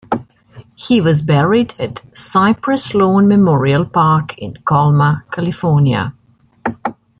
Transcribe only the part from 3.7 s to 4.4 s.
Park